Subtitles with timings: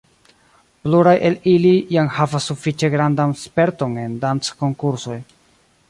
[0.85, 5.21] Pluraj el ili jam havas sufiĉe grandan sperton en danckonkursoj.